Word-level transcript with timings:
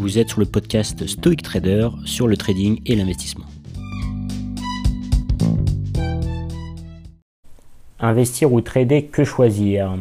Vous 0.00 0.16
êtes 0.16 0.30
sur 0.30 0.40
le 0.40 0.46
podcast 0.46 1.06
Stoic 1.06 1.42
Trader 1.42 1.90
sur 2.06 2.26
le 2.26 2.34
trading 2.38 2.80
et 2.86 2.96
l'investissement. 2.96 3.44
Investir 7.98 8.50
ou 8.50 8.62
trader, 8.62 9.04
que 9.04 9.24
choisir? 9.24 9.92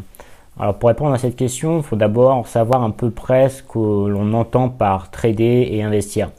Alors 0.58 0.80
pour 0.80 0.88
répondre 0.88 1.14
à 1.14 1.18
cette 1.18 1.36
question, 1.36 1.80
il 1.80 1.84
faut 1.84 1.98
d'abord 1.98 2.48
savoir 2.48 2.82
à 2.82 2.92
peu 2.94 3.12
près 3.12 3.50
ce 3.50 3.62
que 3.62 4.08
l'on 4.08 4.32
entend 4.32 4.70
par 4.70 5.12
trader 5.12 5.68
et 5.70 5.84
investir. 5.84 6.30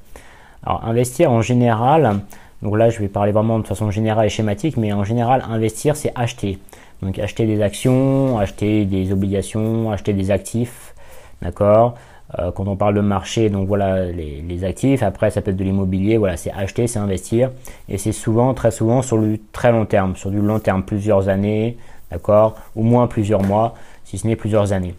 Alors 0.65 0.83
investir 0.87 1.31
en 1.31 1.43
général, 1.43 2.21
donc 2.63 2.79
là 2.79 2.89
je 2.89 2.99
vais 2.99 3.09
parler 3.09 3.33
vraiment 3.33 3.59
de 3.59 3.67
façon 3.67 3.91
générale 3.91 4.25
et 4.25 4.31
schématique, 4.31 4.79
mais 4.79 4.95
en 4.95 5.05
général 5.05 5.45
investir 5.51 5.97
c'est 5.97 6.13
acheter. 6.15 6.59
Donc 7.03 7.19
acheter 7.19 7.45
des 7.45 7.61
actions, 7.61 8.39
acheter 8.39 8.87
des 8.87 9.13
obligations, 9.13 9.93
acheter 9.93 10.15
des 10.15 10.31
actifs, 10.31 10.95
d'accord? 11.43 11.99
Euh, 12.39 12.53
quand 12.53 12.69
on 12.69 12.77
parle 12.77 12.95
de 12.95 13.01
marché, 13.01 13.51
donc 13.51 13.67
voilà 13.67 14.05
les, 14.05 14.65
actifs. 14.65 15.03
Après, 15.03 15.31
ça 15.31 15.41
peut 15.41 15.51
être 15.51 15.57
de 15.57 15.65
l'immobilier. 15.65 16.17
Voilà, 16.17 16.37
c'est 16.37 16.53
acheter, 16.53 16.87
c'est 16.87 16.99
investir, 16.99 17.51
et 17.89 17.99
c'est 17.99 18.13
souvent, 18.13 18.55
très 18.55 18.71
souvent, 18.71 19.03
sur 19.03 19.19
du 19.19 19.41
très 19.53 19.73
long 19.73 19.87
terme, 19.87 20.17
sur 20.17 20.31
du 20.31 20.41
long 20.41 20.61
terme, 20.61 20.83
plusieurs 20.83 21.29
années, 21.29 21.77
d'accord, 22.11 22.57
au 22.77 22.83
moins 22.83 23.07
plusieurs 23.07 23.43
mois, 23.43 23.75
si 24.05 24.19
ce 24.19 24.27
n'est 24.27 24.37
plusieurs 24.37 24.73
années. 24.73 24.95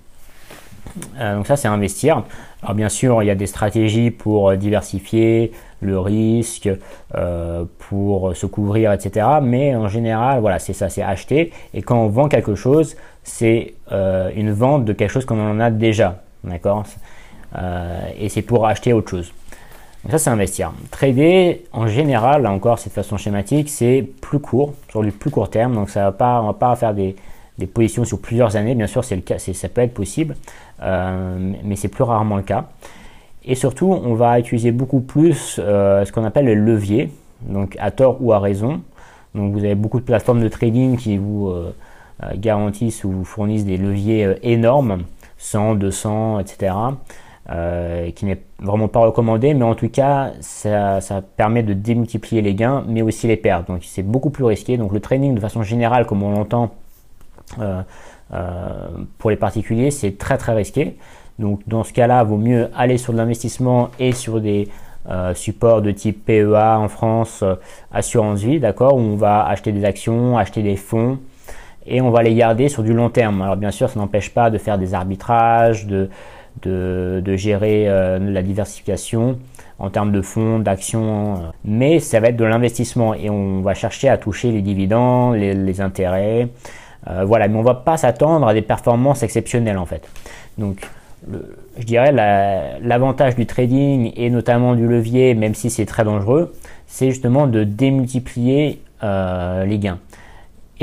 Euh, 1.20 1.38
donc 1.38 1.48
ça, 1.48 1.56
c'est 1.56 1.68
investir. 1.68 2.24
Alors 2.64 2.76
bien 2.76 2.90
sûr, 2.90 3.24
il 3.24 3.28
y 3.28 3.30
a 3.30 3.36
des 3.36 3.48
stratégies 3.48 4.12
pour 4.12 4.54
diversifier 4.56 5.52
le 5.80 6.00
risque, 6.00 6.70
euh, 7.16 7.64
pour 7.80 8.36
se 8.36 8.46
couvrir, 8.46 8.92
etc. 8.92 9.26
Mais 9.42 9.76
en 9.76 9.88
général, 9.88 10.42
voilà, 10.42 10.60
c'est 10.60 10.74
ça, 10.74 10.90
c'est 10.90 11.02
acheter. 11.02 11.54
Et 11.74 11.82
quand 11.82 11.98
on 11.98 12.08
vend 12.08 12.28
quelque 12.28 12.56
chose, 12.56 12.98
c'est 13.24 13.76
une 13.92 14.52
vente 14.52 14.86
de 14.86 14.94
quelque 14.94 15.12
chose 15.12 15.26
qu'on 15.26 15.40
en 15.40 15.60
a 15.60 15.70
déjà, 15.70 16.22
d'accord 16.44 16.86
euh, 16.86 17.21
et 17.56 18.30
c'est 18.30 18.42
pour 18.42 18.66
acheter 18.66 18.94
autre 18.94 19.10
chose. 19.10 19.34
Donc 20.04 20.12
ça, 20.12 20.18
c'est 20.18 20.30
investir. 20.32 20.74
Trader, 20.90 21.64
en 21.74 21.88
général, 21.88 22.44
là 22.44 22.52
encore, 22.52 22.80
cette 22.80 22.94
façon 22.94 23.18
schématique, 23.18 23.70
c'est 23.70 24.08
plus 24.22 24.40
court, 24.40 24.74
sur 24.90 25.04
du 25.04 25.12
plus 25.12 25.30
court 25.30 25.50
terme. 25.50 25.76
Donc 25.76 25.90
ça 25.90 26.04
va 26.04 26.12
pas, 26.12 26.42
on 26.42 26.48
va 26.48 26.54
pas 26.54 26.76
faire 26.76 26.94
des, 26.94 27.16
des 27.60 27.68
positions 27.68 28.04
sur 28.04 28.20
plusieurs 28.20 28.56
années. 28.56 28.74
Bien 28.74 28.88
sûr, 28.88 29.04
c'est 29.04 29.16
le 29.16 29.22
cas, 29.22 29.38
ça 29.38 29.70
peut 29.70 29.82
être 29.82 29.94
possible, 29.94 30.36
euh, 30.82 31.54
mais 31.64 31.76
c'est 31.76 31.88
plus 31.88 32.04
rarement 32.04 32.38
le 32.38 32.42
cas. 32.42 32.66
Et 33.46 33.54
surtout, 33.56 33.92
on 33.92 34.16
va 34.16 34.40
utiliser 34.40 34.72
beaucoup 34.72 35.02
plus 35.02 35.60
euh, 35.60 36.04
ce 36.04 36.12
qu'on 36.12 36.26
appelle 36.26 36.46
le 36.46 36.56
levier, 36.56 37.12
donc 37.42 37.76
à 37.80 37.92
tort 37.92 38.18
ou 38.22 38.34
à 38.34 38.40
raison. 38.40 38.82
Donc 39.36 39.54
vous 39.54 39.60
avez 39.60 39.76
beaucoup 39.76 40.00
de 40.00 40.06
plateformes 40.06 40.42
de 40.42 40.48
trading 40.48 40.98
qui 40.98 41.18
vous 41.18 41.54
garantissent 42.36 43.04
ou 43.06 43.12
vous 43.12 43.24
fournissent 43.24 43.66
des 43.66 43.78
leviers 43.78 44.36
énormes, 44.44 45.04
100, 45.38 45.76
200, 45.76 46.40
etc. 46.40 46.74
Euh, 47.50 48.12
qui 48.12 48.26
n'est 48.26 48.40
vraiment 48.60 48.88
pas 48.88 49.00
recommandé, 49.00 49.56
mais 49.56 49.66
en 49.66 49.74
tout 49.74 49.90
cas, 49.90 50.32
ça, 50.42 51.00
permet 51.36 51.64
de 51.64 51.74
démultiplier 51.74 52.44
les 52.44 52.54
gains, 52.54 52.84
mais 52.88 53.02
aussi 53.02 53.28
les 53.28 53.36
pertes. 53.36 53.68
Donc 53.68 53.82
c'est 53.84 54.04
beaucoup 54.04 54.30
plus 54.30 54.44
risqué. 54.44 54.78
Donc 54.78 54.94
le 54.94 55.00
trading, 55.00 55.34
de 55.34 55.40
façon 55.40 55.64
générale, 55.64 56.06
comme 56.06 56.22
on 56.22 56.32
l'entend 56.32 56.70
euh, 57.60 57.82
euh, 58.34 58.88
pour 59.18 59.32
les 59.32 59.38
particuliers, 59.38 59.90
c'est 59.90 60.20
très 60.20 60.38
très 60.38 60.54
risqué. 60.54 60.98
Donc 61.40 61.62
dans 61.68 61.84
ce 61.84 61.92
cas-là, 61.94 62.24
vaut 62.24 62.38
mieux 62.38 62.70
aller 62.78 63.00
sur 63.00 63.12
de 63.12 63.18
l'investissement 63.18 63.90
et 64.00 64.12
sur 64.12 64.40
des 64.40 64.70
supports 65.34 65.82
de 65.82 65.90
type 65.90 66.24
PEA 66.24 66.78
en 66.78 66.88
France, 66.88 67.44
assurance 67.92 68.42
vie, 68.42 68.60
d'accord, 68.60 68.96
où 68.96 69.00
on 69.00 69.16
va 69.16 69.44
acheter 69.48 69.72
des 69.72 69.84
actions, 69.84 70.38
acheter 70.38 70.62
des 70.62 70.76
fonds 70.76 71.18
et 71.88 72.02
on 72.02 72.12
va 72.12 72.22
les 72.22 72.36
garder 72.36 72.70
sur 72.70 72.84
du 72.84 72.94
long 72.94 73.10
terme. 73.10 73.42
Alors 73.42 73.58
bien 73.58 73.72
sûr, 73.72 73.90
ça 73.90 74.00
n'empêche 74.00 74.30
pas 74.30 74.52
de 74.52 74.60
faire 74.60 74.78
des 74.78 74.94
arbitrages, 74.94 75.88
de 75.88 76.10
de, 76.62 77.36
gérer 77.36 77.88
euh, 77.88 78.20
la 78.20 78.42
diversification 78.42 79.40
en 79.80 79.90
termes 79.90 80.12
de 80.12 80.22
fonds, 80.22 80.60
d'actions, 80.60 81.34
euh, 81.34 81.38
mais 81.66 82.00
ça 82.00 82.20
va 82.20 82.30
être 82.30 82.38
de 82.38 82.46
l'investissement 82.46 83.14
et 83.14 83.30
on 83.30 83.62
va 83.62 83.74
chercher 83.74 84.10
à 84.10 84.18
toucher 84.18 84.52
les 84.52 84.62
dividendes, 84.62 85.36
les, 85.36 85.82
intérêts, 85.82 86.50
euh, 87.10 87.24
voilà, 87.26 87.48
mais 87.48 87.58
on 87.58 87.64
va 87.64 87.74
pas 87.74 87.98
s'attendre 87.98 88.48
à 88.48 88.54
des 88.54 88.62
performances 88.62 89.24
exceptionnelles 89.24 89.78
en 89.78 89.86
fait. 89.86 90.08
Donc, 90.58 90.82
je 91.78 91.84
dirais 91.84 92.12
l'avantage 92.82 93.36
du 93.36 93.46
trading 93.46 94.12
et 94.16 94.30
notamment 94.30 94.76
du 94.76 94.88
levier, 94.88 95.34
même 95.36 95.56
si 95.56 95.70
c'est 95.70 95.86
très 95.86 96.04
dangereux, 96.04 96.54
c'est 96.88 97.10
justement 97.12 97.48
de 97.48 97.64
démultiplier 97.64 98.82
les 99.04 99.80
gains. 99.80 100.00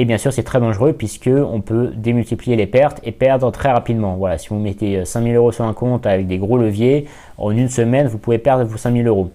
Et 0.00 0.04
bien 0.04 0.16
sûr, 0.16 0.32
c'est 0.32 0.44
très 0.44 0.60
dangereux 0.60 0.92
puisque 0.92 1.28
on 1.28 1.60
peut 1.60 1.90
démultiplier 1.92 2.54
les 2.54 2.68
pertes 2.68 3.00
et 3.02 3.10
perdre 3.10 3.50
très 3.50 3.72
rapidement. 3.72 4.14
Voilà, 4.14 4.38
si 4.38 4.48
vous 4.48 4.58
mettez 4.60 5.04
5000 5.04 5.34
euros 5.34 5.50
sur 5.50 5.64
un 5.64 5.74
compte 5.74 6.06
avec 6.06 6.28
des 6.28 6.38
gros 6.38 6.56
leviers, 6.56 7.06
en 7.36 7.50
une 7.50 7.68
semaine, 7.68 8.06
vous 8.06 8.18
pouvez 8.18 8.38
perdre 8.38 8.62
vos 8.62 8.76
5000 8.76 9.08
euros. 9.08 9.32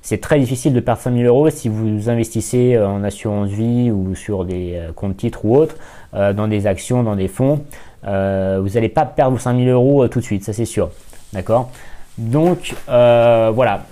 C'est 0.00 0.22
très 0.22 0.38
difficile 0.38 0.72
de 0.72 0.80
perdre 0.80 1.02
5000 1.02 1.26
euros 1.26 1.50
si 1.50 1.68
vous 1.68 2.08
investissez 2.08 2.76
euh, 2.76 2.88
en 2.88 3.04
assurance 3.04 3.50
vie 3.50 3.90
ou 3.90 4.14
sur 4.14 4.46
des 4.46 4.74
euh, 4.76 4.92
comptes 4.92 5.18
titres 5.18 5.44
ou 5.44 5.54
autres, 5.54 5.74
euh, 6.14 6.32
dans 6.32 6.48
des 6.48 6.66
actions, 6.66 7.02
dans 7.02 7.16
des 7.16 7.28
fonds. 7.28 7.60
vous 8.02 8.08
n'allez 8.08 8.88
pas 8.88 9.04
perdre 9.04 9.32
vos 9.32 9.38
5000 9.38 9.68
euros 9.68 10.08
tout 10.08 10.20
de 10.20 10.24
suite, 10.24 10.44
ça 10.44 10.54
c'est 10.54 10.64
sûr. 10.64 10.90
D'accord? 11.34 11.70
Donc 12.16 12.74
voilà. 12.86 13.82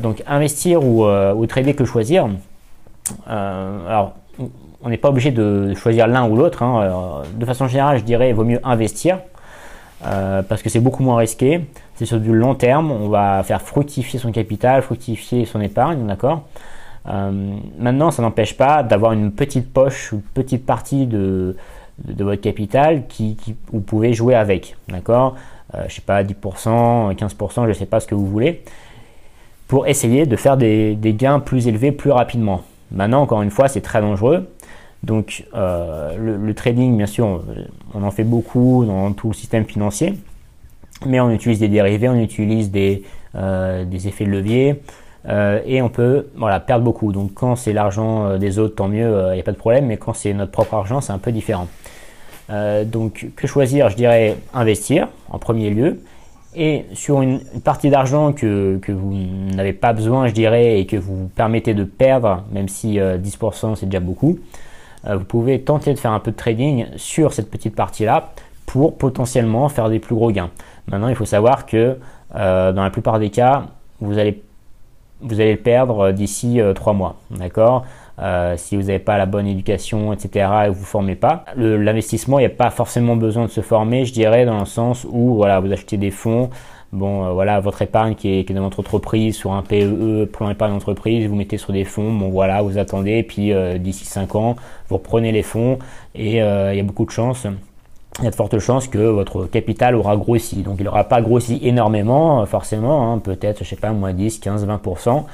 donc 0.00 0.22
investir 0.28 0.84
ou, 0.84 1.04
ou, 1.04 1.46
trader 1.46 1.74
que 1.74 1.84
choisir? 1.84 2.28
alors 3.26 4.14
on 4.82 4.88
n'est 4.88 4.96
pas 4.96 5.08
obligé 5.08 5.30
de 5.30 5.74
choisir 5.74 6.06
l'un 6.06 6.28
ou 6.28 6.36
l'autre. 6.36 6.62
Hein. 6.62 7.22
De 7.34 7.44
façon 7.44 7.66
générale, 7.66 7.98
je 7.98 8.04
dirais, 8.04 8.30
il 8.30 8.34
vaut 8.34 8.44
mieux 8.44 8.60
investir 8.64 9.18
euh, 10.06 10.42
parce 10.42 10.62
que 10.62 10.68
c'est 10.68 10.80
beaucoup 10.80 11.02
moins 11.02 11.16
risqué. 11.16 11.64
C'est 11.96 12.06
sur 12.06 12.20
du 12.20 12.32
long 12.32 12.54
terme. 12.54 12.90
On 12.90 13.08
va 13.08 13.42
faire 13.42 13.60
fructifier 13.62 14.18
son 14.18 14.30
capital, 14.30 14.82
fructifier 14.82 15.44
son 15.44 15.60
épargne, 15.60 16.06
d'accord? 16.06 16.42
Euh, 17.08 17.56
maintenant, 17.78 18.10
ça 18.10 18.22
n'empêche 18.22 18.56
pas 18.56 18.82
d'avoir 18.82 19.12
une 19.12 19.32
petite 19.32 19.72
poche, 19.72 20.12
une 20.12 20.20
petite 20.20 20.66
partie 20.66 21.06
de, 21.06 21.56
votre 22.18 22.40
capital 22.40 23.06
qui, 23.08 23.36
vous 23.72 23.80
pouvez 23.80 24.12
jouer 24.12 24.34
avec, 24.34 24.76
d'accord? 24.88 25.34
Euh, 25.74 25.84
je 25.88 25.96
sais 25.96 26.02
pas, 26.02 26.22
10%, 26.22 27.14
15%, 27.14 27.62
je 27.64 27.68
ne 27.68 27.72
sais 27.72 27.86
pas 27.86 28.00
ce 28.00 28.06
que 28.06 28.14
vous 28.14 28.26
voulez, 28.26 28.62
pour 29.66 29.86
essayer 29.86 30.26
de 30.26 30.36
faire 30.36 30.56
des 30.56 30.96
gains 31.18 31.40
plus 31.40 31.66
élevés 31.66 31.92
plus 31.92 32.10
rapidement. 32.10 32.62
Maintenant, 32.90 33.22
encore 33.22 33.42
une 33.42 33.50
fois, 33.50 33.68
c'est 33.68 33.80
très 33.80 34.00
dangereux. 34.00 34.48
Donc 35.02 35.44
euh, 35.54 36.38
le, 36.38 36.54
trading, 36.54 36.96
bien 36.96 37.06
sûr, 37.06 37.42
on, 37.94 38.02
en 38.02 38.10
fait 38.10 38.24
beaucoup 38.24 38.84
dans 38.84 39.12
tout 39.12 39.28
le 39.28 39.34
système 39.34 39.64
financier, 39.64 40.14
mais 41.06 41.20
on 41.20 41.30
utilise 41.30 41.60
des 41.60 41.68
dérivés, 41.68 42.08
on 42.08 42.20
utilise 42.20 42.70
des, 42.70 43.04
euh, 43.34 43.84
effets 43.90 44.24
de 44.24 44.30
levier, 44.30 44.82
euh, 45.28 45.60
et 45.66 45.82
on 45.82 45.88
peut 45.88 46.26
voilà, 46.36 46.58
perdre 46.58 46.84
beaucoup. 46.84 47.12
Donc 47.12 47.34
quand 47.34 47.54
c'est 47.54 47.72
l'argent 47.72 48.38
des 48.38 48.58
autres, 48.58 48.74
tant 48.74 48.88
mieux, 48.88 49.28
il 49.30 49.34
n'y 49.34 49.40
a 49.40 49.44
pas 49.44 49.52
de 49.52 49.56
problème, 49.56 49.86
mais 49.86 49.98
quand 49.98 50.14
c'est 50.14 50.32
notre 50.34 50.52
propre 50.52 50.74
argent, 50.74 51.00
c'est 51.00 51.12
un 51.12 51.18
peu 51.18 51.32
différent. 51.32 51.68
donc 52.86 53.26
que 53.36 53.46
choisir 53.46 53.90
Je 53.90 53.96
dirais 53.96 54.36
investir 54.52 55.08
en 55.30 55.38
premier 55.38 55.70
lieu. 55.70 56.00
Et 56.56 56.86
sur 56.94 57.20
une, 57.22 57.40
partie 57.62 57.88
d'argent 57.90 58.32
que, 58.32 58.78
que, 58.82 58.90
vous 58.90 59.14
n'avez 59.54 59.74
pas 59.74 59.92
besoin, 59.92 60.26
je 60.26 60.32
dirais, 60.32 60.80
et 60.80 60.86
que 60.86 60.96
vous 60.96 61.30
permettez 61.36 61.72
de 61.72 61.84
perdre, 61.84 62.42
même 62.50 62.68
si 62.68 62.98
10% 62.98 63.76
c'est 63.76 63.86
déjà 63.86 64.00
beaucoup, 64.00 64.38
euh, 64.38 64.58
vous 65.04 65.24
pouvez 65.24 65.60
tenter 65.62 65.94
de 65.94 65.98
faire 65.98 66.12
un 66.12 66.20
peu 66.20 66.32
de 66.32 66.36
trading 66.36 66.86
sur 66.96 67.32
cette 67.32 67.50
petite 67.50 67.76
partie-là 67.76 68.30
pour 68.66 68.98
potentiellement 68.98 69.68
faire 69.68 69.88
des 69.88 69.98
plus 69.98 70.14
gros 70.14 70.30
gains. 70.30 70.50
Maintenant, 70.88 71.08
il 71.08 71.14
faut 71.14 71.24
savoir 71.24 71.64
que 71.66 71.96
euh, 72.34 72.72
dans 72.72 72.82
la 72.82 72.90
plupart 72.90 73.18
des 73.18 73.30
cas, 73.30 73.66
vous 74.00 74.18
allez, 74.18 74.42
vous 75.20 75.40
allez 75.40 75.52
le 75.52 75.58
perdre 75.58 76.12
d'ici 76.12 76.60
euh, 76.60 76.72
trois 76.72 76.92
mois. 76.92 77.16
D'accord? 77.30 77.84
Si 78.56 78.74
vous 78.74 78.82
n'avez 78.82 78.98
pas 78.98 79.16
la 79.16 79.26
bonne 79.26 79.46
éducation, 79.46 80.12
etc., 80.12 80.28
et 80.34 80.68
vous 80.70 80.74
ne 80.74 80.78
vous 80.80 80.84
formez 80.84 81.14
pas, 81.14 81.44
l'investissement, 81.56 82.40
il 82.40 82.42
n'y 82.42 82.52
a 82.52 82.56
pas 82.56 82.70
forcément 82.70 83.14
besoin 83.14 83.44
de 83.44 83.50
se 83.50 83.60
former, 83.60 84.04
je 84.06 84.12
dirais, 84.12 84.44
dans 84.44 84.58
le 84.58 84.64
sens 84.64 85.06
où 85.08 85.36
voilà, 85.36 85.60
vous 85.60 85.72
achetez 85.72 85.98
des 85.98 86.10
fonds, 86.10 86.50
Bon, 86.90 87.26
euh, 87.26 87.32
voilà, 87.32 87.60
votre 87.60 87.82
épargne 87.82 88.14
qui 88.14 88.30
est, 88.30 88.50
dans 88.50 88.62
votre 88.62 88.80
entreprise, 88.80 89.36
sur 89.36 89.52
un 89.52 89.62
PEE, 89.62 89.84
e, 89.84 90.24
plan 90.24 90.48
épargne 90.48 90.72
d'entreprise, 90.72 91.26
vous 91.28 91.36
mettez 91.36 91.58
sur 91.58 91.72
des 91.72 91.84
fonds, 91.84 92.12
bon 92.14 92.30
voilà, 92.30 92.62
vous 92.62 92.78
attendez, 92.78 93.22
puis 93.22 93.52
euh, 93.52 93.76
d'ici 93.76 94.06
5 94.06 94.34
ans, 94.36 94.56
vous 94.88 94.96
reprenez 94.96 95.30
les 95.30 95.42
fonds, 95.42 95.78
et 96.14 96.42
euh, 96.42 96.72
il 96.72 96.78
y 96.78 96.80
a 96.80 96.82
beaucoup 96.82 97.04
de 97.04 97.10
chances, 97.10 97.46
il 98.18 98.24
y 98.24 98.26
a 98.26 98.30
de 98.30 98.34
fortes 98.36 98.58
chances 98.58 98.88
que 98.88 98.98
votre 98.98 99.46
capital 99.46 99.94
aura 99.94 100.16
grossi. 100.16 100.62
Donc 100.62 100.76
il 100.78 100.84
n'aura 100.84 101.04
pas 101.04 101.20
grossi 101.20 101.60
énormément, 101.62 102.44
forcément, 102.46 103.12
hein, 103.12 103.18
peut-être, 103.18 103.64
je 103.64 103.68
sais 103.68 103.76
pas, 103.76 103.92
moins 103.92 104.12
10, 104.12 104.38
15, 104.40 104.66
20%, 104.66 105.24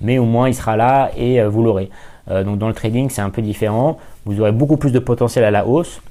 mais 0.00 0.18
au 0.18 0.24
moins 0.24 0.48
il 0.48 0.54
sera 0.54 0.76
là 0.76 1.10
et 1.16 1.42
vous 1.44 1.62
l'aurez. 1.62 1.90
donc 2.28 2.58
dans 2.58 2.68
le 2.68 2.74
trading, 2.74 3.08
c'est 3.10 3.22
un 3.22 3.30
peu 3.30 3.42
différent, 3.42 3.98
vous 4.24 4.40
aurez 4.40 4.52
beaucoup 4.52 4.76
plus 4.76 4.92
de 4.92 4.98
potentiel 4.98 5.44
à 5.44 5.50
la 5.50 5.66
hausse, 5.66 6.02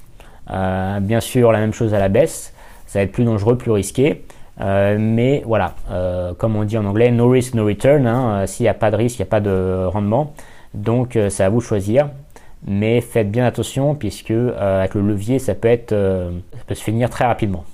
bien 0.48 1.20
sûr 1.20 1.52
la 1.52 1.60
même 1.60 1.72
chose 1.72 1.94
à 1.94 1.98
la 1.98 2.08
baisse, 2.08 2.52
ça 2.86 2.98
va 2.98 3.04
être 3.04 3.12
plus 3.12 3.24
dangereux, 3.24 3.56
plus 3.56 3.70
risqué. 3.70 4.24
Euh, 4.60 4.96
mais 5.00 5.42
voilà, 5.46 5.74
euh, 5.90 6.32
comme 6.34 6.56
on 6.56 6.64
dit 6.64 6.78
en 6.78 6.84
anglais, 6.84 7.10
no 7.10 7.28
risk, 7.28 7.54
no 7.54 7.66
return. 7.66 8.06
Hein, 8.06 8.42
euh, 8.42 8.46
s'il 8.46 8.64
n'y 8.64 8.68
a 8.68 8.74
pas 8.74 8.90
de 8.90 8.96
risque, 8.96 9.18
il 9.18 9.22
n'y 9.22 9.28
a 9.28 9.30
pas 9.30 9.40
de 9.40 9.86
rendement. 9.86 10.32
Donc 10.74 11.18
c'est 11.28 11.44
à 11.44 11.48
vous 11.48 11.58
de 11.58 11.64
choisir. 11.64 12.08
Mais 12.66 13.00
faites 13.00 13.30
bien 13.30 13.44
attention 13.44 13.94
puisque 13.94 14.30
avec 14.30 14.94
le 14.94 15.02
levier, 15.02 15.38
ça 15.38 15.54
peut, 15.54 15.68
être, 15.68 15.90
ça 15.90 16.64
peut 16.66 16.74
se 16.74 16.82
finir 16.82 17.10
très 17.10 17.26
rapidement. 17.26 17.64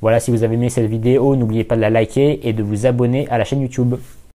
Voilà, 0.00 0.18
si 0.18 0.30
vous 0.30 0.42
avez 0.42 0.54
aimé 0.54 0.70
cette 0.70 0.88
vidéo, 0.88 1.36
n'oubliez 1.36 1.62
pas 1.62 1.76
de 1.76 1.82
la 1.82 1.90
liker 1.90 2.40
et 2.48 2.52
de 2.52 2.62
vous 2.62 2.86
abonner 2.86 3.28
à 3.28 3.38
la 3.38 3.44
chaîne 3.44 3.60
YouTube. 3.60 3.96